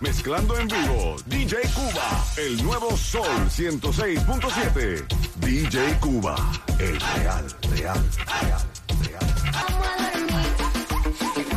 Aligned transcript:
Mezclando 0.00 0.58
en 0.58 0.68
vivo, 0.68 1.16
DJ 1.24 1.56
Cuba, 1.74 2.24
el 2.36 2.62
nuevo 2.62 2.94
Sol 2.98 3.48
106.7. 3.48 5.06
DJ 5.36 5.98
Cuba, 6.00 6.36
el 6.78 7.00
real, 7.00 7.46
real, 7.70 8.04
real, 8.42 8.60
real. 9.00 9.26
Vamos 9.52 9.88
a 9.88 10.10
dormir. 10.12 10.36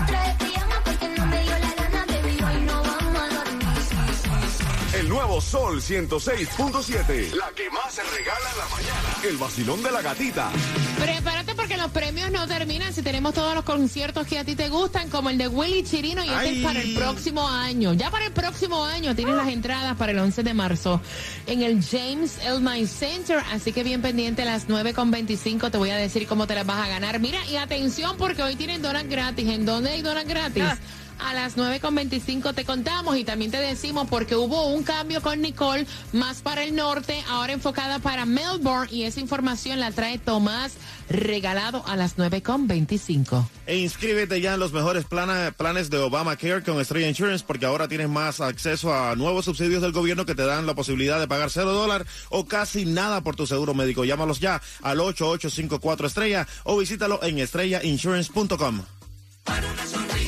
Otra 0.02 0.22
vez 0.24 0.38
te 0.38 0.46
llamo 0.48 0.76
porque 0.86 1.10
no 1.10 1.26
me 1.26 1.44
dio 1.44 1.60
la 1.60 1.74
gana, 1.76 2.06
baby. 2.06 2.38
Hoy 2.42 2.62
no 2.62 2.82
vamos 2.82 3.22
a 3.22 3.28
dormir. 3.44 3.68
El 4.94 5.10
nuevo 5.10 5.42
Sol 5.42 5.82
106.7. 5.82 7.34
La 7.34 7.50
que 7.52 7.70
más 7.70 7.94
se 7.94 8.04
regala 8.04 8.52
en 8.52 8.58
la 8.58 8.68
mañana. 8.70 9.16
El 9.24 9.36
vacilón 9.38 9.84
de 9.84 9.92
la 9.92 10.02
gatita. 10.02 10.50
Prepárate 10.98 11.49
porque 11.70 11.84
los 11.84 11.92
premios 11.92 12.32
no 12.32 12.48
terminan 12.48 12.92
si 12.94 13.04
tenemos 13.04 13.36
todos 13.36 13.54
los 13.54 13.64
conciertos 13.64 14.26
que 14.26 14.40
a 14.40 14.44
ti 14.44 14.56
te 14.56 14.70
gustan, 14.70 15.08
como 15.12 15.30
el 15.30 15.38
de 15.38 15.48
Willy 15.48 15.84
Chirino, 15.84 16.26
y 16.26 16.30
este 16.30 16.58
es 16.58 16.66
para 16.66 16.82
el 16.82 16.96
próximo 16.96 17.48
año. 17.48 17.94
Ya 17.94 18.10
para 18.10 18.26
el 18.26 18.32
próximo 18.32 18.86
año 18.86 19.16
tienes 19.16 19.36
las 19.36 19.50
entradas 19.50 19.96
para 19.96 20.12
el 20.12 20.18
11 20.18 20.42
de 20.42 20.54
marzo 20.56 21.00
en 21.46 21.62
el 21.62 21.86
James 21.86 22.40
L. 22.44 22.88
Center, 22.88 23.44
así 23.52 23.72
que 23.72 23.84
bien 23.84 24.02
pendiente 24.02 24.42
a 24.42 24.46
las 24.46 24.68
9.25 24.68 25.70
te 25.70 25.78
voy 25.78 25.92
a 25.92 25.98
decir 25.98 26.26
cómo 26.26 26.48
te 26.48 26.56
las 26.56 26.66
vas 26.66 26.88
a 26.88 26.90
ganar. 26.90 27.20
Mira, 27.20 27.38
y 27.46 27.58
atención 27.58 28.18
porque 28.18 28.42
hoy 28.42 28.56
tienen 28.56 28.82
donas 28.82 29.08
gratis. 29.08 29.48
¿En 29.48 29.64
dónde 29.64 29.92
hay 29.92 30.02
donas 30.02 30.26
gratis? 30.26 30.64
A 31.20 31.34
las 31.34 31.58
9.25 31.58 32.54
te 32.56 32.66
contamos 32.66 33.18
y 33.18 33.24
también 33.24 33.52
te 33.52 33.58
decimos 33.58 34.08
porque 34.10 34.36
hubo 34.36 34.68
un 34.68 34.84
cambio 34.84 35.22
con 35.22 35.42
Nicole 35.42 35.86
más 36.14 36.42
para 36.42 36.64
el 36.64 36.76
norte, 36.76 37.24
ahora 37.30 37.54
enfocada 37.54 38.00
para 38.00 38.26
Melbourne 38.26 38.88
y 38.92 39.04
esa 39.04 39.20
información 39.20 39.80
la 39.80 39.92
trae 39.92 40.18
Tomás 40.18 40.74
regalado 41.10 41.84
a 41.88 41.96
las 41.96 42.18
9.25. 42.18 43.46
E 43.68 43.78
inscríbete 43.78 44.42
ya 44.42 44.54
en 44.54 44.60
los 44.60 44.72
mejores 44.74 45.06
plana- 45.06 45.52
planes 45.56 45.90
de 45.90 45.98
Obamacare 45.98 46.64
con 46.64 46.80
Estrella 46.80 47.08
Insurance 47.10 47.44
porque 47.46 47.66
ahora 47.66 47.88
tienes 47.88 48.10
más 48.10 48.42
acceso 48.42 48.94
a 48.94 49.16
nuevos 49.16 49.46
subsidios 49.46 49.82
del 49.82 49.92
gobierno 49.92 50.26
que 50.26 50.36
te 50.36 50.46
dan 50.46 50.66
la 50.66 50.74
posibilidad 50.74 51.20
de 51.20 51.28
pagar 51.28 51.50
cero 51.52 51.72
dólar 51.74 52.06
o 52.30 52.46
casi 52.46 52.86
nada 52.86 53.22
por 53.22 53.36
tu 53.36 53.46
seguro 53.46 53.74
médico. 53.74 54.06
Llámalos 54.06 54.40
ya 54.40 54.62
al 54.82 55.00
8854 55.00 56.08
Estrella 56.08 56.48
o 56.64 56.78
visítalo 56.78 57.22
en 57.24 57.40
estrellainsurance.com. 57.40 58.82
Mira, 59.48 60.19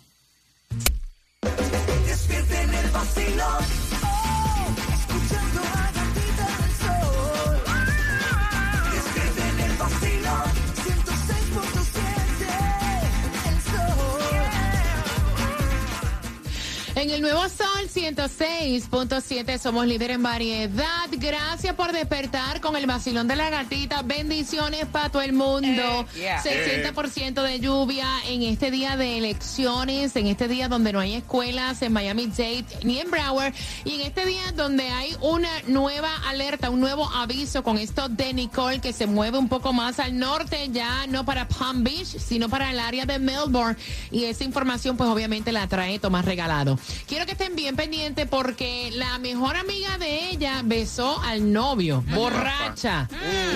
En 17.01 17.09
el 17.09 17.19
nuevo 17.19 17.41
Sol 17.49 17.89
106.7 17.91 19.57
somos 19.57 19.87
líder 19.87 20.11
en 20.11 20.21
variedad. 20.21 21.09
Gracias 21.11 21.73
por 21.73 21.91
despertar 21.93 22.61
con 22.61 22.75
el 22.75 22.85
vacilón 22.85 23.27
de 23.27 23.35
la 23.35 23.49
gatita. 23.49 24.03
Bendiciones 24.03 24.85
para 24.85 25.09
todo 25.09 25.23
el 25.23 25.33
mundo. 25.33 26.05
60% 26.13 27.41
de 27.41 27.59
lluvia 27.59 28.07
en 28.27 28.43
este 28.43 28.69
día 28.69 28.97
de 28.97 29.17
elecciones, 29.17 30.15
en 30.15 30.27
este 30.27 30.47
día 30.47 30.67
donde 30.67 30.93
no 30.93 30.99
hay 30.99 31.15
escuelas 31.15 31.81
en 31.81 31.91
Miami-Dade 31.91 32.65
ni 32.83 32.99
en 32.99 33.09
Broward 33.09 33.55
y 33.83 33.95
en 33.95 34.01
este 34.01 34.27
día 34.27 34.51
donde 34.55 34.87
hay 34.89 35.17
una 35.21 35.49
nueva 35.65 36.15
alerta, 36.27 36.69
un 36.69 36.81
nuevo 36.81 37.09
aviso 37.09 37.63
con 37.63 37.79
esto 37.79 38.09
de 38.09 38.31
Nicole 38.31 38.79
que 38.79 38.93
se 38.93 39.07
mueve 39.07 39.39
un 39.39 39.49
poco 39.49 39.73
más 39.73 39.97
al 39.97 40.19
norte, 40.19 40.69
ya 40.71 41.07
no 41.07 41.25
para 41.25 41.47
Palm 41.47 41.83
Beach, 41.83 42.19
sino 42.19 42.47
para 42.47 42.69
el 42.69 42.79
área 42.79 43.07
de 43.07 43.17
Melbourne 43.17 43.75
y 44.11 44.25
esa 44.25 44.43
información 44.43 44.97
pues 44.97 45.09
obviamente 45.09 45.51
la 45.51 45.65
trae 45.65 45.97
Tomás 45.97 46.25
Regalado. 46.25 46.77
Quiero 47.07 47.25
que 47.25 47.33
estén 47.33 47.55
bien 47.55 47.75
pendientes 47.75 48.27
porque 48.27 48.91
la 48.93 49.17
mejor 49.17 49.57
amiga 49.57 49.97
de 49.97 50.29
ella 50.29 50.61
besó 50.63 51.19
al 51.21 51.51
novio, 51.51 52.03
borracha. 52.13 53.07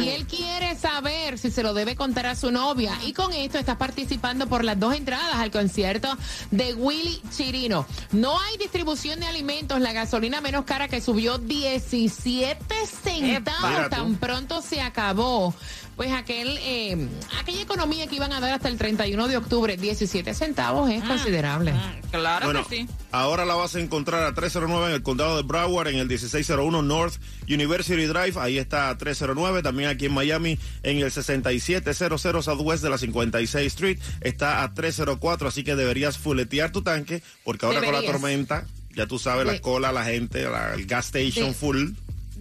Y 0.02 0.10
él 0.10 0.26
quiere 0.28 0.76
saber 0.76 1.38
si 1.38 1.52
se 1.52 1.64
lo 1.64 1.74
debe 1.74 1.96
contar 1.96 2.26
a 2.26 2.36
su 2.36 2.52
novia. 2.52 2.98
Y 3.06 3.14
con 3.14 3.32
esto 3.34 3.58
estás 3.58 3.78
participando 3.78 4.48
por 4.48 4.64
las 4.64 4.80
dos 4.80 4.94
entradas 4.96 5.36
al 5.36 5.52
concierto 5.52 6.18
de 6.52 6.74
Willy 6.74 7.22
Chirino. 7.36 7.86
No 8.12 8.40
hay 8.40 8.58
distribución 8.58 9.20
de 9.20 9.28
alimentos, 9.28 9.80
la 9.80 9.94
gasolina 9.94 10.42
menos 10.42 10.66
cara 10.66 10.88
que 10.88 11.02
subió 11.02 11.38
17 11.38 12.66
centavos. 12.86 13.90
Tan 13.90 14.16
pronto 14.16 14.62
se 14.62 14.82
acabó. 14.82 15.54
Pues 15.96 16.12
aquel, 16.12 16.58
eh, 16.62 17.08
aquella 17.40 17.62
economía 17.62 18.06
que 18.08 18.18
iban 18.18 18.34
a 18.34 18.42
dar 18.42 18.52
hasta 18.54 18.68
el 18.68 18.78
31 18.78 19.30
de 19.30 19.38
octubre, 19.38 19.78
17 19.78 20.34
centavos 20.34 20.90
es 20.92 21.02
considerable. 21.04 21.74
Claro 22.12 22.48
Bueno, 22.48 22.68
que 22.68 22.80
sí. 22.82 22.88
ahora 23.14 23.46
la 23.46 23.56
vas 23.56 23.76
a 23.76 23.80
encontrar 23.80 24.24
a 24.24 24.34
309 24.34 24.88
en 24.88 24.94
el 24.96 25.04
condado 25.04 25.38
de 25.38 25.44
Broward, 25.44 25.88
en 25.88 25.96
el 26.00 26.08
1601 26.08 26.82
North 26.82 27.16
University 27.48 28.06
Drive. 28.08 28.34
Ahí 28.38 28.58
está 28.58 28.90
a 28.90 28.98
309. 28.98 29.64
También 29.64 29.88
aquí 29.90 30.08
en 30.08 30.14
Miami, 30.14 30.60
en 30.84 30.98
el 30.98 31.12
6700 31.12 32.44
Southwest 32.44 32.84
de 32.84 32.90
la 32.90 32.98
56 32.98 33.68
Street, 33.68 33.98
está 34.20 34.64
a 34.64 34.74
304. 34.74 35.48
Así 35.48 35.64
que 35.64 35.78
deberías 35.78 36.18
fuletear 36.18 36.74
tu 36.74 36.82
tanque, 36.82 37.24
porque 37.46 37.66
ahora 37.66 37.82
con 37.82 37.94
la 37.94 38.02
tormenta, 38.04 38.66
ya 38.96 39.08
tú 39.08 39.18
sabes, 39.18 39.46
De- 39.48 39.54
la 39.54 39.62
cola, 39.62 39.92
la 39.94 40.04
gente, 40.04 40.44
la- 40.44 40.74
el 40.74 40.86
gas 40.86 41.06
station 41.06 41.48
De- 41.50 41.54
full. 41.54 41.90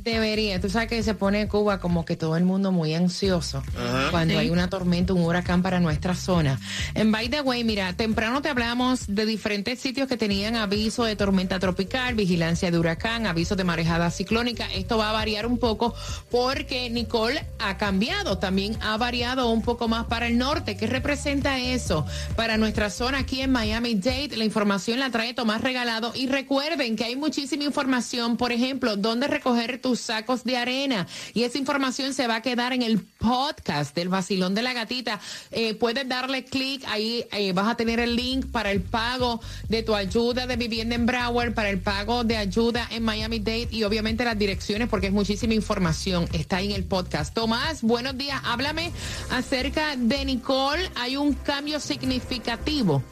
Debería. 0.04 0.60
Tú 0.60 0.68
sabes 0.68 0.88
que 0.88 1.02
se 1.02 1.14
pone 1.14 1.48
Cuba 1.48 1.80
como 1.80 2.04
que 2.04 2.14
todo 2.14 2.36
el 2.36 2.44
mundo 2.44 2.72
muy 2.72 2.92
ansioso 2.94 3.62
Ajá. 3.74 4.08
cuando 4.10 4.34
Sí. 4.34 4.40
hay 4.40 4.50
una 4.50 4.68
tormenta, 4.68 5.14
un 5.14 5.22
huracán 5.22 5.62
para 5.62 5.80
nuestra 5.80 6.14
zona. 6.14 6.60
En 6.94 7.10
by 7.10 7.30
the 7.30 7.40
way, 7.40 7.64
mira, 7.64 7.94
temprano 7.94 8.42
te 8.42 8.50
hablamos 8.50 9.06
de 9.08 9.24
diferentes 9.24 9.78
sitios 9.80 10.06
que 10.06 10.18
tenían 10.18 10.56
aviso 10.56 11.04
de 11.04 11.16
tormenta 11.16 11.58
tropical, 11.58 12.14
vigilancia 12.16 12.70
de 12.70 12.78
huracán, 12.78 13.26
aviso 13.26 13.56
de 13.56 13.64
marejada 13.64 14.10
ciclónica. 14.10 14.66
Esto 14.74 14.98
va 14.98 15.08
a 15.08 15.12
variar 15.14 15.46
un 15.46 15.56
poco 15.56 15.94
porque 16.30 16.90
Nicole 16.90 17.46
ha 17.58 17.78
cambiado, 17.78 18.36
también 18.36 18.76
ha 18.82 18.98
variado 18.98 19.48
un 19.50 19.62
poco 19.62 19.88
más 19.88 20.04
para 20.04 20.26
el 20.26 20.36
norte. 20.36 20.76
¿Qué 20.76 20.86
representa 20.86 21.58
eso 21.58 22.04
para 22.36 22.58
nuestra 22.58 22.90
zona 22.90 23.20
aquí 23.20 23.40
en 23.40 23.52
Miami-Dade? 23.52 24.36
La 24.36 24.44
información 24.44 25.00
la 25.00 25.08
trae 25.10 25.32
Tomás 25.32 25.62
Regalado 25.62 26.12
y 26.14 26.26
recuerden 26.26 26.94
que 26.94 27.04
hay 27.04 27.16
muchísima 27.16 27.64
información, 27.64 28.36
por 28.36 28.52
ejemplo, 28.52 28.96
dónde 28.96 29.28
recoger 29.28 29.80
tus 29.80 29.93
sacos 30.00 30.44
de 30.44 30.56
arena 30.56 31.06
y 31.32 31.44
esa 31.44 31.58
información 31.58 32.14
se 32.14 32.26
va 32.26 32.36
a 32.36 32.42
quedar 32.42 32.72
en 32.72 32.82
el 32.82 32.98
podcast 33.00 33.94
del 33.94 34.08
vacilón 34.08 34.54
de 34.54 34.62
la 34.62 34.72
gatita. 34.72 35.20
Eh, 35.50 35.74
puedes 35.74 36.08
darle 36.08 36.44
clic, 36.44 36.84
ahí 36.86 37.26
eh, 37.32 37.52
vas 37.52 37.68
a 37.68 37.76
tener 37.76 38.00
el 38.00 38.16
link 38.16 38.46
para 38.46 38.70
el 38.70 38.80
pago 38.80 39.40
de 39.68 39.82
tu 39.82 39.94
ayuda 39.94 40.46
de 40.46 40.56
vivienda 40.56 40.94
en 40.94 41.06
Broward, 41.06 41.54
para 41.54 41.70
el 41.70 41.80
pago 41.80 42.24
de 42.24 42.36
ayuda 42.36 42.86
en 42.90 43.02
Miami-Dade 43.04 43.68
y 43.70 43.84
obviamente 43.84 44.24
las 44.24 44.38
direcciones 44.38 44.88
porque 44.88 45.08
es 45.08 45.12
muchísima 45.12 45.54
información. 45.54 46.28
Está 46.32 46.56
ahí 46.56 46.70
en 46.70 46.76
el 46.76 46.84
podcast. 46.84 47.34
Tomás, 47.34 47.82
buenos 47.82 48.16
días. 48.16 48.40
Háblame 48.44 48.92
acerca 49.30 49.96
de 49.96 50.24
Nicole. 50.24 50.90
Hay 50.96 51.16
un 51.16 51.34
cambio 51.34 51.80
significativo. 51.80 53.02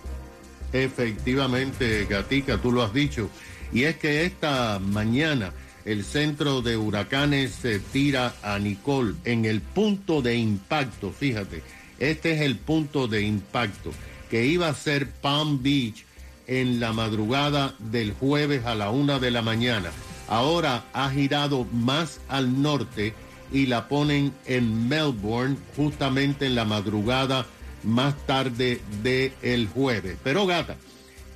Efectivamente, 0.73 2.06
Gatica, 2.08 2.58
tú 2.58 2.73
lo 2.73 2.82
has 2.82 2.94
dicho. 2.94 3.29
Y 3.73 3.84
es 3.84 3.96
que 3.96 4.25
esta 4.25 4.79
mañana 4.79 5.52
el 5.84 6.05
centro 6.05 6.62
de 6.62 6.76
huracanes 6.76 7.52
se 7.52 7.79
tira 7.79 8.34
a 8.43 8.58
Nicole 8.58 9.14
en 9.25 9.44
el 9.44 9.61
punto 9.61 10.23
de 10.23 10.37
impacto, 10.37 11.11
fíjate, 11.11 11.62
este 11.99 12.32
es 12.32 12.40
el 12.40 12.56
punto 12.56 13.08
de 13.08 13.23
impacto 13.23 13.93
que 14.31 14.46
iba 14.46 14.69
a 14.69 14.75
ser 14.75 15.11
Palm 15.11 15.62
Beach 15.62 16.05
en 16.46 16.81
la 16.81 16.93
madrugada 16.93 17.75
del 17.79 18.12
jueves 18.12 18.64
a 18.64 18.75
la 18.75 18.90
una 18.90 19.19
de 19.19 19.31
la 19.31 19.43
mañana. 19.43 19.90
Ahora 20.29 20.84
ha 20.93 21.11
girado 21.11 21.67
más 21.73 22.20
al 22.29 22.62
norte 22.62 23.14
y 23.52 23.67
la 23.67 23.88
ponen 23.88 24.32
en 24.46 24.88
Melbourne 24.88 25.56
justamente 25.76 26.46
en 26.46 26.55
la 26.55 26.64
madrugada 26.64 27.46
más 27.84 28.14
tarde 28.26 28.81
del 29.02 29.69
jueves. 29.69 30.17
Pero 30.25 30.46
gata, 30.46 30.76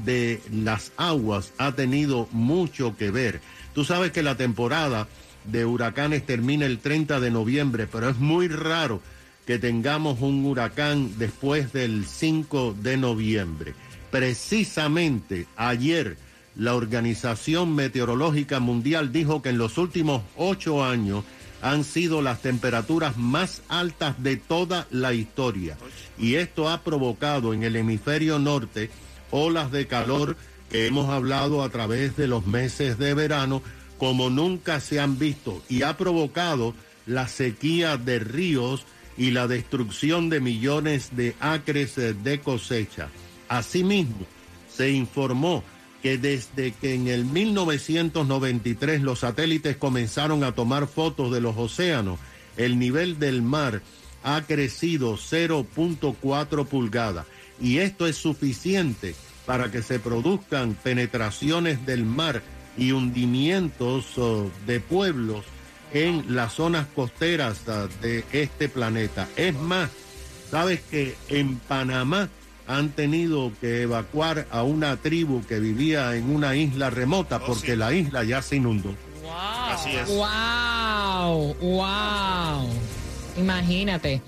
de 0.06 0.42
las 0.52 0.92
aguas 0.98 1.54
ha 1.58 1.74
tenido 1.74 2.28
mucho 2.32 2.98
que 2.98 3.12
ver. 3.12 3.42
Tú 3.74 3.86
sabes 3.86 4.12
que 4.12 4.24
la 4.24 4.36
temporada 4.36 5.08
de 5.46 5.66
huracanes 5.66 6.26
termina 6.26 6.66
el 6.66 6.80
30 6.80 7.20
de 7.20 7.32
noviembre, 7.32 7.88
pero 7.92 8.10
es 8.10 8.18
muy 8.18 8.48
raro 8.48 9.02
que 9.46 9.60
tengamos 9.60 10.22
un 10.22 10.46
huracán 10.46 11.18
después 11.18 11.74
del 11.74 12.06
5 12.06 12.76
de 12.82 12.98
noviembre. 12.98 13.74
Precisamente 14.12 15.48
ayer 15.56 16.18
la 16.56 16.76
Organización 16.76 17.74
Meteorológica 17.76 18.60
Mundial 18.60 19.12
dijo 19.12 19.42
que 19.42 19.50
en 19.50 19.58
los 19.58 19.78
últimos 19.78 20.22
ocho 20.38 20.84
años 20.84 21.24
han 21.62 21.84
sido 21.84 22.22
las 22.22 22.42
temperaturas 22.42 23.18
más 23.18 23.62
altas 23.70 24.22
de 24.22 24.36
toda 24.38 24.86
la 24.92 25.14
historia. 25.14 25.78
Y 26.18 26.36
esto 26.36 26.70
ha 26.70 26.84
provocado 26.84 27.54
en 27.54 27.64
el 27.64 27.76
hemisferio 27.76 28.38
norte 28.38 28.90
olas 29.32 29.72
de 29.72 29.88
calor 29.88 30.38
que 30.70 30.88
hemos 30.88 31.10
hablado 31.10 31.64
a 31.64 31.70
través 31.70 32.16
de 32.18 32.28
los 32.28 32.46
meses 32.46 32.98
de 32.98 33.14
verano 33.14 33.64
como 33.98 34.30
nunca 34.30 34.80
se 34.80 35.00
han 35.00 35.18
visto 35.20 35.62
y 35.70 35.84
ha 35.84 35.98
provocado 35.98 36.74
la 37.06 37.28
sequía 37.28 37.98
de 37.98 38.20
ríos 38.20 38.86
y 39.18 39.32
la 39.32 39.48
destrucción 39.48 40.30
de 40.30 40.40
millones 40.40 41.16
de 41.16 41.36
acres 41.40 41.96
de 41.96 42.40
cosecha. 42.42 43.10
Asimismo, 43.48 44.26
se 44.76 44.92
informó 44.92 45.64
que 46.02 46.18
desde 46.18 46.74
que 46.74 46.96
en 46.96 47.08
el 47.08 47.26
1993 47.26 49.02
los 49.02 49.20
satélites 49.20 49.78
comenzaron 49.78 50.44
a 50.44 50.54
tomar 50.54 50.88
fotos 50.88 51.32
de 51.32 51.42
los 51.42 51.56
océanos, 51.58 52.20
el 52.58 52.78
nivel 52.78 53.20
del 53.20 53.42
mar 53.42 53.82
ha 54.24 54.42
crecido 54.42 55.18
0.4 55.18 56.66
pulgadas 56.66 57.26
y 57.62 57.78
esto 57.78 58.08
es 58.08 58.18
suficiente 58.18 59.16
para 59.46 59.72
que 59.72 59.82
se 59.82 60.00
produzcan 60.00 60.76
penetraciones 60.76 61.86
del 61.86 62.06
mar 62.06 62.42
y 62.78 62.92
hundimientos 62.92 64.18
oh, 64.18 64.50
de 64.66 64.80
pueblos 64.80 65.46
en 65.94 66.36
las 66.36 66.54
zonas 66.54 66.88
costeras 66.96 67.62
ah, 67.68 67.88
de 68.02 68.24
este 68.32 68.70
planeta. 68.70 69.28
Es 69.36 69.56
más, 69.56 69.90
sabes 70.50 70.82
que 70.82 71.16
en 71.30 71.58
Panamá 71.58 72.30
han 72.68 72.90
tenido 72.90 73.52
que 73.60 73.82
evacuar 73.82 74.48
a 74.50 74.64
una 74.64 74.98
tribu 74.98 75.46
que 75.46 75.60
vivía 75.60 76.16
en 76.16 76.34
una 76.34 76.56
isla 76.56 76.90
remota 76.90 77.38
Oh, 77.38 77.46
porque 77.48 77.72
sí. 77.72 77.78
la 77.78 77.94
isla 77.94 78.24
ya 78.24 78.42
se 78.42 78.56
inundó. 78.56 78.96
Así 79.70 79.90
es. 79.96 80.08
Wow, 80.10 81.56
wow. 81.56 82.70
Imagínate. 83.38 84.22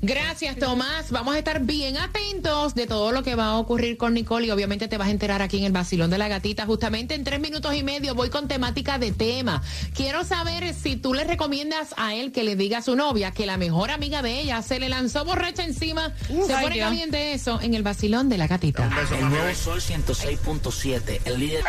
Gracias, 0.00 0.56
Tomás. 0.56 1.10
Vamos 1.10 1.34
a 1.34 1.38
estar 1.38 1.60
bien 1.60 1.96
atentos 1.96 2.74
de 2.74 2.86
todo 2.86 3.12
lo 3.12 3.22
que 3.22 3.34
va 3.34 3.46
a 3.46 3.58
ocurrir 3.58 3.96
con 3.96 4.14
Nicole 4.14 4.46
y 4.46 4.50
obviamente 4.50 4.88
te 4.88 4.98
vas 4.98 5.08
a 5.08 5.10
enterar 5.10 5.42
aquí 5.42 5.58
en 5.58 5.64
el 5.64 5.72
Basilón 5.72 6.10
de 6.10 6.18
la 6.18 6.28
Gatita. 6.28 6.66
Justamente 6.66 7.14
en 7.14 7.24
tres 7.24 7.40
minutos 7.40 7.74
y 7.74 7.82
medio 7.82 8.14
voy 8.14 8.30
con 8.30 8.48
temática 8.48 8.98
de 8.98 9.12
tema. 9.12 9.62
Quiero 9.94 10.24
saber 10.24 10.74
si 10.74 10.96
tú 10.96 11.14
le 11.14 11.24
recomiendas 11.24 11.94
a 11.96 12.14
él 12.14 12.32
que 12.32 12.44
le 12.44 12.56
diga 12.56 12.78
a 12.78 12.82
su 12.82 12.96
novia 12.96 13.32
que 13.32 13.46
la 13.46 13.56
mejor 13.56 13.90
amiga 13.90 14.22
de 14.22 14.40
ella 14.40 14.62
se 14.62 14.78
le 14.78 14.88
lanzó 14.88 15.24
borracha 15.24 15.64
encima. 15.64 16.12
se 16.28 16.54
ay, 16.54 16.64
pone 16.64 16.78
caliente 16.78 17.32
eso 17.32 17.60
en 17.60 17.74
el 17.74 17.82
Basilón 17.82 18.28
de 18.28 18.38
la 18.38 18.46
Gatita. 18.46 18.82
Un 18.82 18.94
beso, 18.94 19.14
El 19.14 19.28
nuevo 19.28 19.54
Sol 19.54 19.80
106.7, 19.80 21.20
el 21.24 21.38
líder. 21.38 21.64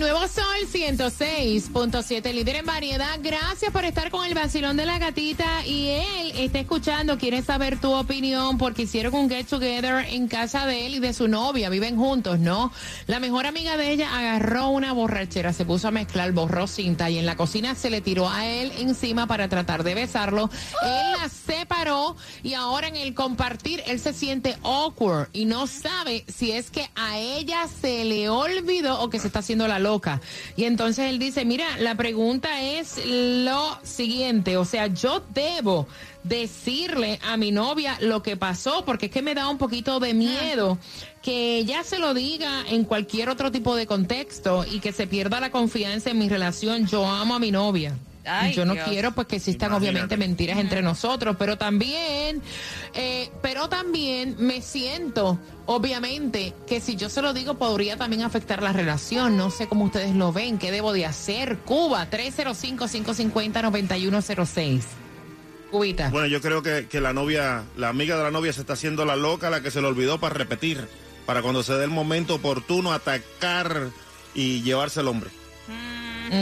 Nuevo 0.00 0.26
Sol 0.28 0.49
106.7, 0.66 2.32
líder 2.32 2.56
en 2.56 2.66
variedad. 2.66 3.18
Gracias 3.22 3.72
por 3.72 3.84
estar 3.84 4.10
con 4.10 4.24
el 4.26 4.34
vacilón 4.34 4.76
de 4.76 4.86
la 4.86 4.98
gatita. 4.98 5.66
Y 5.66 5.88
él 5.88 6.32
está 6.36 6.60
escuchando, 6.60 7.18
quiere 7.18 7.42
saber 7.42 7.80
tu 7.80 7.92
opinión 7.92 8.58
porque 8.58 8.82
hicieron 8.82 9.14
un 9.14 9.30
get 9.30 9.46
together 9.46 10.04
en 10.08 10.28
casa 10.28 10.66
de 10.66 10.86
él 10.86 10.94
y 10.96 10.98
de 10.98 11.12
su 11.12 11.28
novia. 11.28 11.68
Viven 11.70 11.96
juntos, 11.96 12.38
¿no? 12.38 12.72
La 13.06 13.20
mejor 13.20 13.46
amiga 13.46 13.76
de 13.76 13.90
ella 13.92 14.16
agarró 14.16 14.68
una 14.68 14.92
borrachera, 14.92 15.52
se 15.52 15.64
puso 15.64 15.88
a 15.88 15.90
mezclar, 15.90 16.32
borró 16.32 16.66
cinta 16.66 17.10
y 17.10 17.18
en 17.18 17.26
la 17.26 17.36
cocina 17.36 17.74
se 17.74 17.90
le 17.90 18.00
tiró 18.00 18.28
a 18.28 18.46
él 18.46 18.72
encima 18.78 19.26
para 19.26 19.48
tratar 19.48 19.82
de 19.84 19.94
besarlo. 19.94 20.50
Él 20.82 21.12
la 21.20 21.28
separó 21.28 22.16
y 22.42 22.54
ahora 22.54 22.88
en 22.88 22.96
el 22.96 23.14
compartir 23.14 23.82
él 23.86 24.00
se 24.00 24.12
siente 24.12 24.56
awkward 24.62 25.28
y 25.32 25.44
no 25.44 25.66
sabe 25.66 26.24
si 26.28 26.52
es 26.52 26.70
que 26.70 26.88
a 26.94 27.18
ella 27.18 27.66
se 27.80 28.04
le 28.04 28.28
olvidó 28.28 29.00
o 29.00 29.10
que 29.10 29.18
se 29.18 29.26
está 29.26 29.40
haciendo 29.40 29.66
la 29.68 29.78
loca. 29.78 30.20
Y 30.56 30.64
entonces 30.64 31.10
él 31.10 31.18
dice, 31.18 31.44
mira, 31.44 31.78
la 31.78 31.94
pregunta 31.94 32.60
es 32.60 33.00
lo 33.06 33.78
siguiente, 33.82 34.56
o 34.56 34.64
sea, 34.64 34.86
yo 34.88 35.22
debo 35.32 35.86
decirle 36.22 37.18
a 37.22 37.36
mi 37.36 37.50
novia 37.50 37.96
lo 38.00 38.22
que 38.22 38.36
pasó, 38.36 38.84
porque 38.84 39.06
es 39.06 39.12
que 39.12 39.22
me 39.22 39.34
da 39.34 39.48
un 39.48 39.58
poquito 39.58 40.00
de 40.00 40.14
miedo 40.14 40.78
que 41.22 41.56
ella 41.56 41.82
se 41.82 41.98
lo 41.98 42.14
diga 42.14 42.64
en 42.68 42.84
cualquier 42.84 43.28
otro 43.28 43.50
tipo 43.50 43.74
de 43.76 43.86
contexto 43.86 44.64
y 44.70 44.80
que 44.80 44.92
se 44.92 45.06
pierda 45.06 45.40
la 45.40 45.50
confianza 45.50 46.10
en 46.10 46.18
mi 46.18 46.28
relación. 46.28 46.86
Yo 46.86 47.06
amo 47.06 47.34
a 47.34 47.38
mi 47.38 47.50
novia. 47.50 47.96
Ay, 48.24 48.52
yo 48.52 48.64
no 48.66 48.74
Dios. 48.74 48.86
quiero 48.88 49.12
pues 49.12 49.26
que 49.26 49.36
existan 49.36 49.70
Imagínate. 49.70 49.90
obviamente 49.90 50.16
mentiras 50.16 50.58
entre 50.58 50.82
nosotros, 50.82 51.36
pero 51.38 51.56
también, 51.56 52.42
eh, 52.94 53.30
pero 53.42 53.68
también 53.68 54.36
me 54.38 54.60
siento, 54.60 55.38
obviamente, 55.66 56.52
que 56.66 56.80
si 56.80 56.96
yo 56.96 57.08
se 57.08 57.22
lo 57.22 57.32
digo 57.32 57.54
podría 57.54 57.96
también 57.96 58.22
afectar 58.22 58.62
la 58.62 58.72
relación. 58.74 59.36
No 59.36 59.50
sé 59.50 59.66
cómo 59.68 59.84
ustedes 59.86 60.14
lo 60.14 60.32
ven, 60.32 60.58
qué 60.58 60.70
debo 60.70 60.92
de 60.92 61.06
hacer. 61.06 61.58
Cuba, 61.58 62.08
305-550-9106. 62.10 64.82
Cubita. 65.70 66.08
Bueno, 66.10 66.26
yo 66.26 66.40
creo 66.40 66.62
que, 66.62 66.88
que 66.88 67.00
la 67.00 67.12
novia, 67.12 67.62
la 67.76 67.88
amiga 67.88 68.16
de 68.16 68.24
la 68.24 68.30
novia 68.30 68.52
se 68.52 68.60
está 68.62 68.72
haciendo 68.72 69.04
la 69.04 69.16
loca, 69.16 69.50
la 69.50 69.62
que 69.62 69.70
se 69.70 69.80
le 69.80 69.86
olvidó 69.86 70.18
para 70.18 70.34
repetir, 70.34 70.88
para 71.26 71.42
cuando 71.42 71.62
se 71.62 71.74
dé 71.74 71.84
el 71.84 71.90
momento 71.90 72.34
oportuno 72.34 72.92
atacar 72.92 73.88
y 74.34 74.62
llevarse 74.62 75.00
el 75.00 75.08
hombre. 75.08 75.30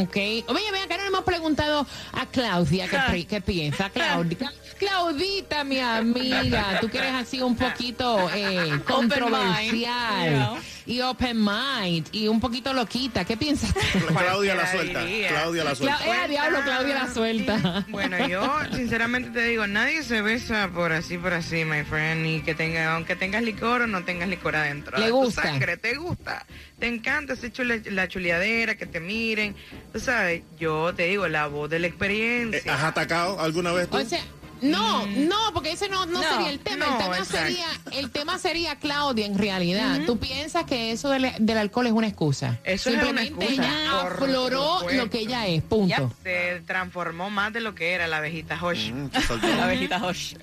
Ok. 0.03 0.17
Oye, 0.17 0.73
ven 0.73 0.83
acá, 0.85 0.97
hemos 1.19 1.25
preguntado 1.25 1.87
a 2.13 2.27
Claudia 2.27 2.89
qué, 2.89 3.27
qué 3.27 3.41
piensa. 3.41 3.91
Claudia. 3.95 4.53
Claudita, 4.79 5.65
mi 5.65 5.81
amiga, 5.81 6.79
tú 6.81 6.89
que 6.89 6.99
eres 6.99 7.15
así 7.15 7.43
un 7.43 7.57
poquito 7.57 8.31
eh, 8.33 8.81
controversial. 8.87 10.57
Y 10.89 11.03
open 11.03 11.37
mind 11.45 12.09
y 12.13 12.27
un 12.29 12.41
poquito 12.41 12.73
loquita. 12.73 13.25
¿Qué 13.25 13.37
piensas? 13.37 13.75
tú? 13.75 13.81
Claudia 14.17 14.55
la 14.55 14.73
suelta, 14.73 15.05
diría. 15.05 15.29
Claudia 15.29 15.65
la 15.65 15.71
Cla- 15.73 15.77
suelta. 15.77 16.25
eh, 16.25 16.29
diablo, 16.29 16.59
Claudia 16.65 16.95
la 16.95 17.13
suelta. 17.15 17.85
Bueno, 17.89 18.27
yo 18.27 18.51
sinceramente 18.75 19.31
te 19.31 19.45
digo, 19.45 19.67
nadie 19.67 20.03
se 20.03 20.23
besa 20.23 20.71
por 20.75 20.93
así, 20.93 21.19
por 21.19 21.35
así, 21.35 21.65
my 21.67 21.85
friend, 21.85 22.27
y 22.27 22.41
que 22.41 22.55
tenga, 22.55 22.95
aunque 22.95 23.15
tengas 23.17 23.43
licor 23.43 23.83
o 23.83 23.87
no 23.87 24.03
tengas 24.05 24.29
licor 24.29 24.57
adentro. 24.57 24.99
Le 24.99 25.09
Tu 25.09 25.15
gusta. 25.15 25.43
sangre, 25.43 25.77
te 25.77 25.95
gusta. 25.97 26.47
Te 26.79 26.87
encanta 26.87 27.35
ese 27.35 27.53
chule- 27.53 27.85
la 27.91 28.09
chuleadera, 28.09 28.77
que 28.77 28.87
te 28.87 28.99
miren. 29.01 29.55
Tú 29.93 30.01
sabes, 30.01 30.43
yo 30.59 30.95
te 30.95 31.05
digo, 31.05 31.29
la 31.29 31.47
voz 31.49 31.69
de 31.69 31.79
la 31.81 31.87
Eh, 31.87 31.91
experiencia. 31.91 32.75
¿Has 32.75 32.83
atacado 32.85 33.39
alguna 33.41 33.73
vez 33.73 33.89
tú? 33.91 33.99
O 33.99 34.05
sea, 34.05 34.21
no, 34.63 35.07
no, 35.07 35.37
porque 35.55 35.73
ese 35.73 35.89
no, 35.89 36.07
no, 36.07 36.21
No, 36.21 36.29
sería 36.33 36.51
el 36.51 36.59
tema. 36.61 36.85
el, 36.87 36.91
no, 36.93 36.99
tema 36.99 37.19
exacto. 37.19 37.47
sería, 37.47 37.67
el 37.93 38.11
tema 38.11 38.39
sería 38.39 38.77
Claudia 38.77 39.27
en 39.27 39.39
realidad. 39.39 40.01
¿Tú 40.07 40.19
piensas 40.19 40.65
que 40.65 40.93
eso 40.93 41.09
del, 41.11 41.31
del 41.39 41.59
alcohol 41.59 41.87
es 41.87 41.93
una 41.93 42.09
excusa? 42.09 42.59
Eso 42.65 42.91
es 42.91 42.97
una 42.97 43.05
Simplemente 43.23 43.45
excusa, 43.47 43.63
ella 43.63 44.03
por 44.03 44.13
afloró 44.13 44.79
supuesto. 44.79 45.03
lo 45.05 45.11
que 45.11 45.19
ella 45.21 45.47
es, 45.47 45.63
punto. 45.63 46.13
Se 46.23 46.63
transformó 46.67 47.31
más 47.31 47.53
de 47.53 47.61
lo 47.61 47.75
que 47.75 47.93
era 47.93 48.07
la 48.07 48.19
abejita 48.19 48.59
Hosh. 48.63 48.91
Mm. 48.93 49.09
La 49.59 49.65
abejita 49.65 50.05
Hosh. 50.05 50.35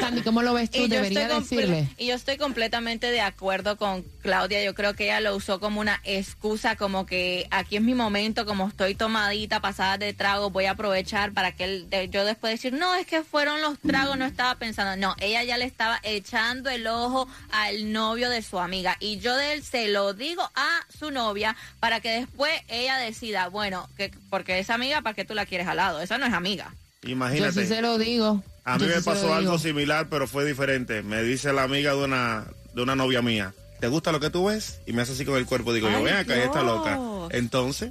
Sandy, 0.00 0.22
¿cómo 0.22 0.42
lo 0.42 0.54
ves 0.54 0.70
tú? 0.70 0.78
Y 0.78 0.82
yo, 0.82 0.88
Debería 0.88 1.28
decirle. 1.28 1.88
y 1.98 2.06
yo 2.06 2.14
estoy 2.14 2.36
completamente 2.36 3.10
de 3.10 3.20
acuerdo 3.20 3.76
con 3.76 4.02
Claudia. 4.22 4.62
Yo 4.62 4.74
creo 4.74 4.94
que 4.94 5.04
ella 5.04 5.20
lo 5.20 5.34
usó 5.34 5.60
como 5.60 5.80
una 5.80 6.00
excusa, 6.04 6.76
como 6.76 7.06
que 7.06 7.46
aquí 7.50 7.76
es 7.76 7.82
mi 7.82 7.94
momento, 7.94 8.44
como 8.46 8.68
estoy 8.68 8.94
tomadita, 8.94 9.60
pasada 9.60 9.98
de 9.98 10.12
trago, 10.12 10.50
voy 10.50 10.66
a 10.66 10.72
aprovechar 10.72 11.32
para 11.32 11.52
que 11.52 11.64
él, 11.64 11.90
de- 11.90 12.08
yo 12.08 12.24
después 12.24 12.52
decir, 12.52 12.72
no, 12.72 12.94
es 12.94 13.06
que 13.06 13.22
fueron 13.22 13.60
los 13.60 13.78
tragos, 13.80 14.16
no 14.18 14.24
estaba 14.24 14.54
pensando. 14.56 14.96
No, 14.96 15.16
ella 15.20 15.42
ya 15.42 15.56
le 15.58 15.64
estaba 15.64 15.98
echando 16.02 16.70
el 16.70 16.86
ojo 16.86 17.26
al 17.50 17.92
novio 17.92 18.30
de 18.30 18.42
su 18.42 18.58
amiga. 18.58 18.96
Y 19.00 19.18
yo 19.18 19.34
de 19.36 19.52
él 19.54 19.62
se 19.64 19.88
lo 19.88 20.12
digo 20.14 20.42
a 20.54 20.80
su 20.96 21.10
novia 21.10 21.56
para 21.80 22.00
que 22.00 22.10
después 22.10 22.52
ella 22.68 22.96
decida, 22.98 23.48
bueno, 23.48 23.88
que 23.96 24.10
porque 24.30 24.58
esa 24.58 24.74
amiga, 24.74 25.02
¿para 25.02 25.14
qué 25.14 25.24
tú 25.24 25.34
la 25.34 25.46
quieres 25.46 25.66
al 25.66 25.76
lado? 25.78 26.00
Esa 26.00 26.18
no 26.18 26.26
es 26.26 26.32
amiga. 26.32 26.74
Yo 27.02 27.10
Imagínate. 27.10 27.52
sí 27.62 27.66
se 27.66 27.82
lo 27.82 27.98
digo. 27.98 28.42
A 28.64 28.78
mí 28.78 28.86
me 28.86 28.92
se 28.92 28.98
lo 29.00 29.04
pasó 29.04 29.34
algo 29.34 29.58
similar, 29.58 30.08
pero 30.08 30.26
fue 30.26 30.44
diferente. 30.44 31.02
Me 31.02 31.22
dice 31.22 31.52
la 31.52 31.64
amiga 31.64 31.92
de 31.92 32.04
una, 32.04 32.44
de 32.74 32.82
una 32.82 32.94
novia 32.94 33.20
mía, 33.22 33.54
¿te 33.80 33.88
gusta 33.88 34.12
lo 34.12 34.20
que 34.20 34.30
tú 34.30 34.46
ves? 34.46 34.80
Y 34.86 34.92
me 34.92 35.02
hace 35.02 35.12
así 35.12 35.24
con 35.24 35.36
el 35.36 35.46
cuerpo. 35.46 35.72
Digo, 35.72 35.90
yo, 35.90 36.02
ven 36.02 36.14
acá, 36.16 36.34
ella 36.36 36.44
está 36.46 36.62
loca. 36.62 36.98
Entonces, 37.30 37.90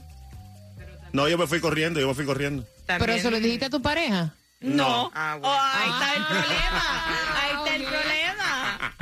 no, 1.13 1.27
yo 1.27 1.37
me 1.37 1.47
fui 1.47 1.59
corriendo, 1.59 1.99
yo 1.99 2.07
me 2.07 2.13
fui 2.13 2.25
corriendo. 2.25 2.65
Pero 2.85 3.11
eso 3.13 3.29
le 3.31 3.39
dijiste 3.41 3.65
a 3.65 3.69
tu 3.69 3.81
pareja. 3.81 4.33
No. 4.61 5.11
Ah, 5.15 5.37
Oh, 5.41 5.57
ahí 5.59 5.89
está 5.89 6.13
el 6.15 6.21
Ah. 6.21 6.27
problema. 6.29 7.41
Ahí 7.41 7.57
está 7.57 7.75
el 7.75 7.83
problema. 7.83 8.20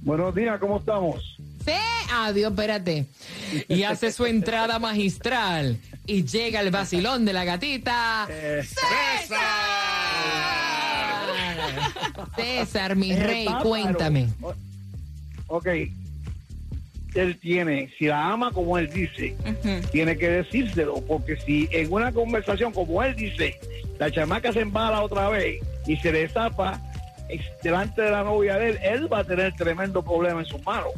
Buenos 0.04 0.34
días, 0.34 0.60
¿cómo 0.60 0.80
estamos? 0.80 1.38
Sí, 1.64 1.72
adiós, 2.12 2.50
espérate. 2.52 3.06
Y 3.68 3.84
hace 3.84 4.12
su 4.12 4.26
entrada 4.26 4.80
magistral. 4.80 5.78
Y 6.08 6.24
llega 6.26 6.60
el 6.62 6.72
vacilón 6.72 7.24
de 7.26 7.34
la 7.34 7.44
gatita. 7.46 8.26
¡César! 8.28 9.38
César, 12.36 12.96
mi 12.96 13.12
Eh, 13.12 13.24
rey, 13.24 13.48
cuéntame. 13.64 14.28
Ok. 15.48 15.68
Él 17.14 17.38
tiene, 17.42 17.90
si 17.98 18.06
la 18.06 18.32
ama 18.32 18.52
como 18.52 18.78
él 18.78 18.90
dice, 18.90 19.36
tiene 19.92 20.18
que 20.18 20.30
decírselo, 20.30 21.02
porque 21.06 21.36
si 21.42 21.68
en 21.72 21.92
una 21.92 22.12
conversación 22.14 22.72
como 22.72 23.04
él 23.04 23.16
dice, 23.18 23.60
la 24.00 24.10
chamaca 24.10 24.54
se 24.54 24.62
embala 24.62 25.02
otra 25.02 25.28
vez 25.28 25.62
y 25.88 25.98
se 25.98 26.12
le 26.14 26.30
delante 27.64 28.02
de 28.02 28.12
la 28.12 28.24
novia 28.24 28.58
de 28.58 28.70
él, 28.72 28.80
él 28.82 29.12
va 29.12 29.20
a 29.20 29.24
tener 29.24 29.54
tremendo 29.54 30.02
problema 30.04 30.40
en 30.42 30.46
sus 30.46 30.64
manos. 30.66 30.92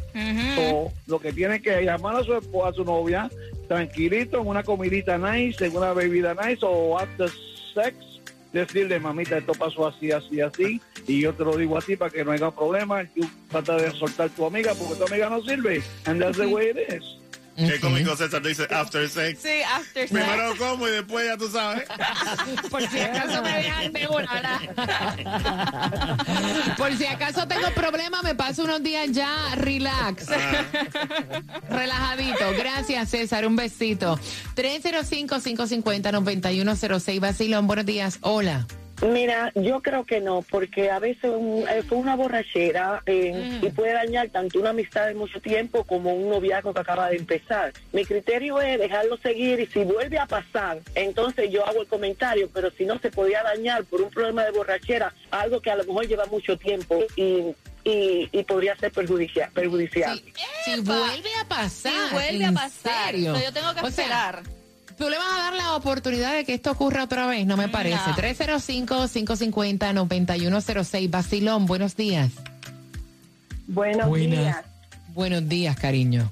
So, 0.55 0.91
lo 1.07 1.19
que 1.19 1.33
tiene 1.33 1.61
que 1.61 1.81
llamar 1.83 2.15
a 2.15 2.23
su 2.23 2.35
esposa, 2.35 2.69
a 2.69 2.73
su 2.73 2.83
novia, 2.83 3.29
tranquilito, 3.67 4.39
en 4.39 4.47
una 4.47 4.63
comidita 4.63 5.17
nice, 5.17 5.65
en 5.65 5.75
una 5.75 5.93
bebida 5.93 6.33
nice 6.33 6.59
o 6.61 6.97
after 6.97 7.29
sex, 7.73 7.95
decirle, 8.53 8.99
mamita, 8.99 9.37
esto 9.37 9.53
pasó 9.53 9.87
así, 9.87 10.11
así, 10.11 10.39
así, 10.39 10.79
y 11.07 11.21
yo 11.21 11.33
te 11.33 11.43
lo 11.43 11.57
digo 11.57 11.77
así 11.77 11.95
para 11.95 12.11
que 12.11 12.23
no 12.23 12.31
haya 12.31 12.51
problema, 12.51 13.03
tú 13.13 13.27
trata 13.49 13.75
de 13.75 13.91
soltar 13.91 14.29
tu 14.29 14.45
amiga 14.45 14.73
porque 14.75 14.95
tu 14.95 15.05
amiga 15.05 15.29
no 15.29 15.41
sirve, 15.41 15.81
and 16.05 16.21
that's 16.21 16.37
the 16.37 16.45
way 16.45 16.69
it 16.69 16.77
is. 16.93 17.22
Qué 17.55 17.75
Ok. 17.75 17.81
cómico 17.81 18.15
César 18.15 18.41
dice 18.41 18.67
after 18.71 19.07
sex. 19.07 19.39
Sí, 19.41 19.61
after 19.61 20.07
sex. 20.07 20.11
Primero 20.11 20.55
como 20.57 20.87
y 20.87 20.91
después 20.91 21.27
ya 21.27 21.37
tú 21.37 21.47
sabes. 21.49 21.83
Por 22.71 22.87
si 22.89 22.99
acaso 22.99 23.41
me 23.43 23.51
dejan 23.57 23.93
de 23.93 24.07
una. 24.07 24.59
Por 26.77 26.97
si 26.97 27.05
acaso 27.05 27.47
tengo 27.47 27.69
problemas, 27.75 28.23
me 28.23 28.33
paso 28.35 28.63
unos 28.63 28.81
días 28.81 29.11
ya 29.11 29.53
relax. 29.55 30.25
Relajadito. 31.69 32.51
Gracias, 32.57 33.09
César. 33.09 33.45
Un 33.45 33.55
besito. 33.55 34.19
305-550-9106. 34.55 37.19
Basilón, 37.19 37.67
buenos 37.67 37.85
días. 37.85 38.17
Hola. 38.21 38.65
Mira, 39.01 39.51
yo 39.55 39.81
creo 39.81 40.05
que 40.05 40.21
no, 40.21 40.43
porque 40.49 40.89
a 40.89 40.99
veces 40.99 41.25
un- 41.35 41.65
eh, 41.67 41.83
fue 41.83 41.97
una 41.97 42.15
borrachera 42.15 43.01
eh, 43.05 43.59
y 43.61 43.69
puede 43.71 43.91
dañar 43.93 44.29
tanto 44.29 44.59
una 44.59 44.69
amistad 44.69 45.07
de 45.07 45.13
mucho 45.15 45.41
tiempo 45.41 45.83
como 45.83 46.13
un 46.13 46.29
noviazgo 46.29 46.73
que 46.73 46.79
acaba 46.79 47.09
de 47.09 47.17
empezar. 47.17 47.73
Mi 47.91 48.05
criterio 48.05 48.61
es 48.61 48.79
dejarlo 48.79 49.17
seguir 49.17 49.59
y 49.59 49.65
si 49.65 49.83
vuelve 49.83 50.17
a 50.19 50.25
pasar, 50.25 50.79
entonces 50.95 51.49
yo 51.51 51.65
hago 51.67 51.81
el 51.81 51.87
comentario, 51.87 52.49
pero 52.53 52.71
si 52.71 52.85
no 52.85 52.97
se 52.99 53.09
podía 53.11 53.43
dañar 53.43 53.83
por 53.85 54.01
un 54.01 54.09
problema 54.09 54.45
de 54.45 54.51
borrachera, 54.51 55.13
algo 55.31 55.59
que 55.59 55.71
a 55.71 55.75
lo 55.75 55.83
mejor 55.83 56.07
lleva 56.07 56.25
mucho 56.27 56.57
tiempo 56.57 56.99
y, 57.17 57.53
y, 57.83 58.29
y 58.31 58.43
podría 58.43 58.77
ser 58.77 58.91
perjudicial. 58.93 59.51
perjudicial. 59.51 60.21
Si 60.63 60.79
vuelve 60.79 61.29
a 61.41 61.45
pasar. 61.45 61.91
Si 62.09 62.13
vuelve 62.13 62.45
a 62.45 62.49
¿en 62.49 62.53
pasar. 62.53 63.15
yo 63.15 63.33
tengo 63.51 63.73
que 63.73 63.81
O 63.81 63.91
sea, 63.91 64.05
esperar. 64.05 64.43
Tú 64.97 65.09
le 65.09 65.17
vas 65.17 65.33
a 65.33 65.37
dar 65.43 65.53
la 65.53 65.75
oportunidad 65.75 66.33
de 66.33 66.45
que 66.45 66.53
esto 66.53 66.71
ocurra 66.71 67.03
otra 67.03 67.27
vez, 67.27 67.45
no 67.45 67.57
me 67.57 67.67
parece. 67.69 68.07
No. 68.07 68.15
305-550-9106. 68.15 71.09
Basilón, 71.09 71.65
buenos 71.65 71.95
días. 71.95 72.31
Buenos 73.67 74.13
días. 74.13 74.57
Buenos 75.09 75.47
días, 75.47 75.77
cariño. 75.77 76.31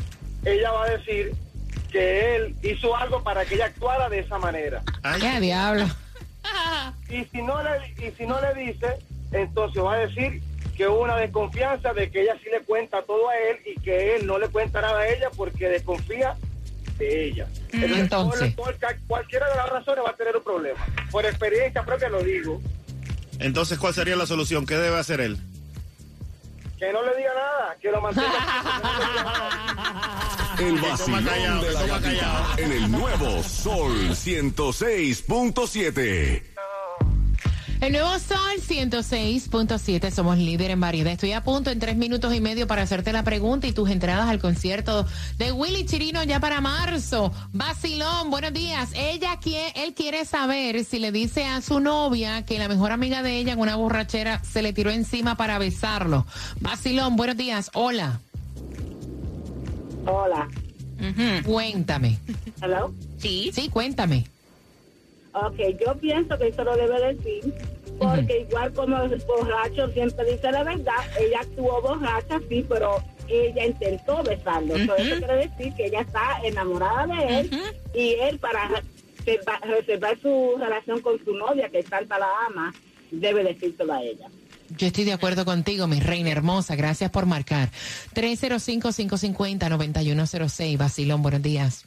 ella 0.44 0.70
va 0.70 0.84
a 0.84 0.90
decir 0.90 1.34
que 1.90 2.37
él 2.37 2.56
hizo 2.62 2.96
algo 2.96 3.22
para 3.22 3.44
que 3.44 3.56
ella 3.56 3.66
actuara 3.66 4.08
de 4.08 4.20
esa 4.20 4.38
manera. 4.38 4.82
Ay, 5.02 5.20
Ya, 5.20 5.40
diablo. 5.40 5.87
Y 7.08 7.25
si 7.25 7.42
no 7.42 7.60
le, 7.62 8.06
y 8.06 8.12
si 8.12 8.25
no 8.26 8.40
le 8.40 8.54
dice, 8.54 8.99
entonces 9.32 9.82
va 9.82 9.94
a 9.94 9.99
decir 10.06 10.40
que 10.76 10.87
hubo 10.87 11.02
una 11.02 11.16
desconfianza 11.16 11.92
de 11.92 12.10
que 12.10 12.22
ella 12.22 12.37
sí 12.42 12.49
le 12.50 12.60
cuenta 12.60 13.02
todo 13.02 13.28
a 13.28 13.37
él 13.37 13.58
y 13.66 13.78
que 13.80 14.14
él 14.14 14.26
no 14.26 14.38
le 14.38 14.49
cuenta 14.49 14.80
nada 14.80 15.00
a 15.00 15.08
ella 15.08 15.28
porque 15.37 15.68
desconfía 15.68 16.37
de 17.00 17.25
ella. 17.28 17.47
Entonces. 17.73 18.54
todo- 18.54 18.66
todo- 18.66 18.75
cualquiera 19.09 19.49
de 19.50 19.57
las 19.57 19.69
razones 19.71 20.04
va 20.04 20.11
a 20.11 20.16
tener 20.16 20.37
un 20.37 20.45
problema. 20.45 20.78
Por 21.11 21.25
experiencia 21.26 21.83
propia 21.85 22.09
lo 22.09 22.23
digo. 22.23 22.61
Entonces, 23.38 23.78
¿cuál 23.78 23.95
sería 23.95 24.16
la 24.16 24.26
solución? 24.26 24.66
¿Qué 24.66 24.76
debe 24.76 24.99
hacer 24.99 25.21
él? 25.21 25.38
Que 26.78 26.92
no 26.92 27.02
le 27.02 27.16
diga 27.16 27.30
nada, 27.35 27.76
que 27.80 27.90
lo 27.90 28.00
mantenga. 28.00 28.28
El 30.61 30.78
vacilón 30.78 31.25
callado, 31.25 31.62
de 31.62 31.73
la 31.73 31.80
gatita 31.87 32.00
callado. 32.02 32.59
en 32.59 32.73
el 32.73 32.90
nuevo 32.90 33.42
Sol 33.42 34.11
106.7. 34.14 36.42
El 37.80 37.92
nuevo 37.92 38.10
Sol 38.18 38.58
106.7, 38.58 40.10
somos 40.10 40.37
líder 40.37 40.70
en 40.70 40.80
variedad. 40.80 41.14
Estoy 41.14 41.32
a 41.32 41.42
punto 41.42 41.70
en 41.70 41.78
tres 41.78 41.96
minutos 41.96 42.34
y 42.34 42.40
medio 42.42 42.66
para 42.66 42.82
hacerte 42.82 43.10
la 43.10 43.22
pregunta 43.22 43.66
y 43.66 43.72
tus 43.72 43.88
entradas 43.88 44.28
al 44.28 44.38
concierto 44.38 45.06
de 45.38 45.50
Willy 45.50 45.87
Chirino 45.87 46.22
ya 46.25 46.40
para 46.40 46.60
marzo. 46.60 47.32
Basilón, 47.52 48.30
buenos 48.30 48.52
días. 48.52 48.90
Ella 48.94 49.38
quiere, 49.40 49.72
él 49.82 49.94
quiere 49.94 50.26
saber 50.26 50.84
si 50.84 50.99
le 50.99 51.10
dice 51.10 51.46
a 51.46 51.62
su 51.62 51.80
novia 51.80 52.44
que 52.44 52.58
la 52.58 52.68
mejor 52.68 52.92
amiga 52.92 53.22
de 53.22 53.38
ella 53.38 53.54
en 53.54 53.58
una 53.60 53.76
borrachera 53.76 54.44
se 54.44 54.60
le 54.60 54.75
tiró 54.75 54.90
encima 54.90 55.38
para 55.38 55.58
besarlo. 55.58 56.26
Basilón, 56.60 57.16
buenos 57.16 57.38
días. 57.38 57.71
Hola, 57.73 58.21
Hola. 60.04 60.49
cuéntame. 61.45 62.19
Hello. 62.60 62.93
Sí. 63.16 63.50
Sí, 63.54 63.71
cuéntame. 63.71 64.26
Ok, 65.32 65.58
yo 65.86 65.95
pienso 65.97 66.36
que 66.38 66.49
eso 66.49 66.64
lo 66.64 66.76
debe 66.76 67.14
decir, 67.14 67.54
porque 67.99 68.40
igual 68.49 68.73
como 68.73 69.00
el 69.02 69.16
borracho 69.26 69.88
siempre 69.93 70.32
dice 70.32 70.50
la 70.50 70.64
verdad, 70.64 70.95
ella 71.21 71.38
actuó 71.43 71.80
borracha, 71.82 72.40
sí, 72.49 72.64
pero 72.69 72.97
ella 73.28 73.64
intentó 73.66 74.23
besarlo. 74.25 74.75
So, 74.86 74.97
Eso 74.97 75.16
quiere 75.19 75.47
decir 75.49 75.73
que 75.75 75.86
ella 75.86 76.00
está 76.00 76.40
enamorada 76.43 77.06
de 77.06 77.40
él 77.40 77.50
y 77.95 78.14
él 78.14 78.38
para 78.40 78.69
reserva- 79.25 79.60
reservar 79.62 80.19
su 80.21 80.56
relación 80.58 81.00
con 81.00 81.25
su 81.25 81.32
novia, 81.36 81.69
que 81.69 81.84
tanta 81.84 82.19
la 82.19 82.26
ama, 82.49 82.75
debe 83.12 83.45
decírselo 83.45 83.93
a 83.93 84.02
ella. 84.02 84.26
Yo 84.76 84.86
estoy 84.88 85.04
de 85.04 85.12
acuerdo 85.12 85.45
contigo, 85.45 85.86
mi 85.88 85.99
reina 86.00 86.30
hermosa. 86.30 86.75
Gracias 86.76 87.10
por 87.10 87.26
marcar. 87.26 87.71
305-550-9106. 88.14 90.76
Basilón, 90.78 91.23
buenos 91.23 91.43
días. 91.43 91.84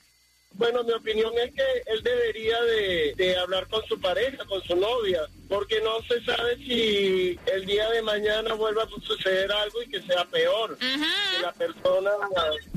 Bueno, 0.55 0.83
mi 0.83 0.91
opinión 0.93 1.33
es 1.43 1.51
que 1.53 1.63
él 1.87 2.03
debería 2.03 2.61
de, 2.61 3.15
de 3.17 3.35
hablar 3.37 3.67
con 3.67 3.83
su 3.85 3.99
pareja, 3.99 4.45
con 4.45 4.61
su 4.63 4.75
novia, 4.75 5.21
porque 5.49 5.81
no 5.81 6.01
se 6.07 6.23
sabe 6.23 6.55
si 6.57 7.39
el 7.53 7.65
día 7.65 7.89
de 7.89 8.01
mañana 8.01 8.53
vuelva 8.53 8.83
a 8.83 8.89
suceder 9.01 9.51
algo 9.51 9.83
y 9.83 9.89
que 9.89 10.01
sea 10.01 10.23
peor. 10.25 10.77
Que 10.77 11.41
la 11.41 11.51
persona, 11.53 12.11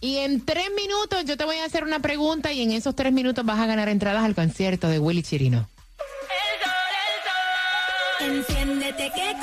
Y 0.00 0.16
en 0.16 0.44
tres 0.44 0.68
minutos 0.74 1.24
yo 1.24 1.36
te 1.36 1.44
voy 1.44 1.58
a 1.58 1.64
hacer 1.64 1.84
una 1.84 2.00
pregunta 2.00 2.52
y 2.52 2.62
en 2.62 2.72
esos 2.72 2.96
tres 2.96 3.12
minutos 3.12 3.44
vas 3.44 3.60
a 3.60 3.66
ganar 3.66 3.88
entradas 3.88 4.24
al 4.24 4.34
concierto 4.34 4.88
de 4.88 4.98
Willy 4.98 5.22
Chirino. 5.22 5.68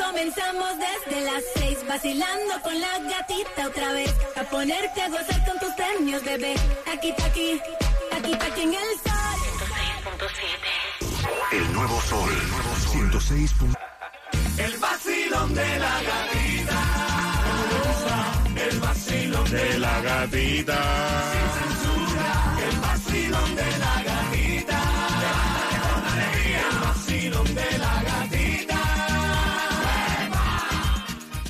Comenzamos 0.10 0.70
desde 0.78 1.22
las 1.22 1.44
seis 1.56 1.78
vacilando 1.88 2.62
con 2.64 2.80
la 2.80 2.98
gatita 2.98 3.68
otra 3.68 3.94
vez 3.94 4.12
a 4.36 4.44
ponerte 4.44 5.02
a 5.02 5.10
gozar 5.10 5.46
con 5.46 5.60
tus 5.60 5.72
premios 5.74 6.24
bebé 6.24 6.56
aquí 6.92 7.14
pa' 7.16 7.26
aquí 7.26 7.62
aquí 8.12 8.36
pa' 8.36 8.46
aquí 8.46 8.62
en 8.62 8.74
el 8.74 8.90
sol 9.06 9.40
El 11.52 11.74
nuevo 11.74 12.02
Sol 12.02 12.30
106. 12.92 13.56
El 14.58 14.78
vacilón 14.78 15.54
de 15.54 15.80
la 15.80 16.02
gatita. 16.10 16.80
El 18.70 18.80
vacilón 18.80 19.52
De 19.52 19.80
la 19.80 20.02
gatita. 20.02 20.80
El 22.70 22.80
vacilón 22.80 23.56
de 23.56 23.78
la 23.78 24.04
gatita. 24.04 24.49